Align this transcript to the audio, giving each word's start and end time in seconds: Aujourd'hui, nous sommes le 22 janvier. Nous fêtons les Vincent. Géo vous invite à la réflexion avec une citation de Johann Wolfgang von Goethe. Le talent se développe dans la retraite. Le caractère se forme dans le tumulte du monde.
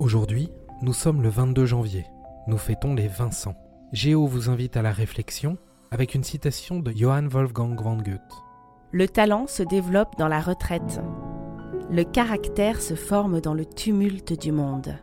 Aujourd'hui, 0.00 0.48
nous 0.80 0.94
sommes 0.94 1.20
le 1.20 1.28
22 1.28 1.66
janvier. 1.66 2.06
Nous 2.46 2.56
fêtons 2.56 2.94
les 2.94 3.06
Vincent. 3.06 3.54
Géo 3.92 4.26
vous 4.26 4.48
invite 4.48 4.78
à 4.78 4.82
la 4.82 4.92
réflexion 4.92 5.58
avec 5.90 6.14
une 6.14 6.24
citation 6.24 6.80
de 6.80 6.90
Johann 6.90 7.28
Wolfgang 7.28 7.78
von 7.78 7.98
Goethe. 7.98 8.18
Le 8.92 9.06
talent 9.06 9.46
se 9.46 9.62
développe 9.62 10.16
dans 10.18 10.26
la 10.28 10.40
retraite. 10.40 11.02
Le 11.90 12.04
caractère 12.04 12.80
se 12.80 12.94
forme 12.94 13.42
dans 13.42 13.52
le 13.52 13.66
tumulte 13.66 14.40
du 14.40 14.52
monde. 14.52 14.96